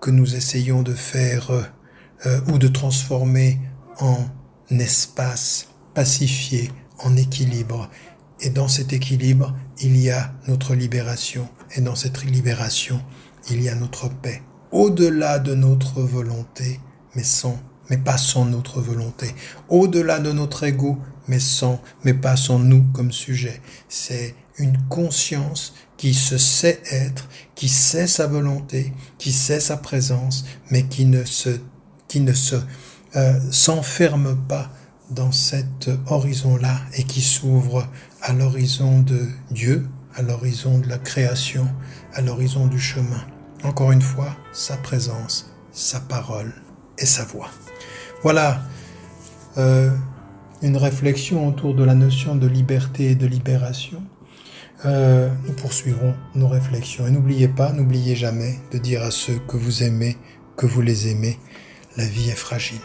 que 0.00 0.10
nous 0.10 0.34
essayons 0.34 0.82
de 0.82 0.94
faire 0.94 1.50
euh, 1.50 1.62
euh, 2.26 2.40
ou 2.48 2.58
de 2.58 2.68
transformer 2.68 3.58
en 3.98 4.18
espace 4.70 5.68
pacifié, 5.94 6.70
en 6.98 7.16
équilibre. 7.16 7.88
Et 8.40 8.50
dans 8.50 8.68
cet 8.68 8.92
équilibre, 8.92 9.54
il 9.80 9.96
y 9.96 10.10
a 10.10 10.32
notre 10.48 10.74
libération. 10.74 11.48
Et 11.76 11.80
dans 11.80 11.94
cette 11.94 12.24
libération, 12.24 13.00
il 13.50 13.62
y 13.62 13.68
a 13.68 13.74
notre 13.74 14.08
paix. 14.08 14.42
Au-delà 14.72 15.38
de 15.38 15.54
notre 15.54 16.00
volonté, 16.02 16.80
mais 17.14 17.22
sans, 17.22 17.58
mais 17.90 17.98
pas 17.98 18.18
sans 18.18 18.44
notre 18.44 18.80
volonté. 18.80 19.34
Au-delà 19.68 20.20
de 20.20 20.32
notre 20.32 20.64
ego, 20.64 20.98
mais 21.28 21.40
sans, 21.40 21.80
mais 22.04 22.14
pas 22.14 22.36
sans 22.36 22.58
nous 22.58 22.84
comme 22.92 23.12
sujet. 23.12 23.60
C'est 23.88 24.34
une 24.60 24.78
conscience 24.88 25.74
qui 25.96 26.14
se 26.14 26.38
sait 26.38 26.80
être, 26.90 27.28
qui 27.54 27.68
sait 27.68 28.06
sa 28.06 28.26
volonté, 28.26 28.92
qui 29.18 29.32
sait 29.32 29.60
sa 29.60 29.76
présence, 29.76 30.44
mais 30.70 30.84
qui 30.84 31.04
ne 31.04 31.24
se, 31.24 31.50
qui 32.08 32.20
ne 32.20 32.32
se 32.32 32.56
euh, 33.16 33.40
s'enferme 33.50 34.36
pas 34.48 34.70
dans 35.10 35.32
cet 35.32 35.90
horizon-là 36.06 36.80
et 36.94 37.02
qui 37.02 37.20
s'ouvre 37.20 37.86
à 38.22 38.32
l'horizon 38.32 39.00
de 39.00 39.26
Dieu, 39.50 39.88
à 40.14 40.22
l'horizon 40.22 40.78
de 40.78 40.88
la 40.88 40.98
création, 40.98 41.66
à 42.14 42.20
l'horizon 42.20 42.66
du 42.66 42.78
chemin. 42.78 43.24
Encore 43.64 43.92
une 43.92 44.02
fois, 44.02 44.36
sa 44.52 44.76
présence, 44.76 45.52
sa 45.72 46.00
parole 46.00 46.52
et 46.98 47.06
sa 47.06 47.24
voix. 47.24 47.50
Voilà 48.22 48.62
euh, 49.58 49.90
une 50.62 50.76
réflexion 50.76 51.48
autour 51.48 51.74
de 51.74 51.84
la 51.84 51.94
notion 51.94 52.36
de 52.36 52.46
liberté 52.46 53.10
et 53.10 53.14
de 53.14 53.26
libération. 53.26 54.02
Euh, 54.86 55.28
nous 55.46 55.52
poursuivrons 55.52 56.14
nos 56.34 56.48
réflexions. 56.48 57.06
Et 57.06 57.10
n'oubliez 57.10 57.48
pas, 57.48 57.72
n'oubliez 57.72 58.16
jamais 58.16 58.54
de 58.72 58.78
dire 58.78 59.02
à 59.02 59.10
ceux 59.10 59.38
que 59.46 59.56
vous 59.56 59.82
aimez, 59.82 60.16
que 60.56 60.66
vous 60.66 60.80
les 60.80 61.08
aimez, 61.08 61.38
la 61.96 62.06
vie 62.06 62.30
est 62.30 62.36
fragile. 62.36 62.78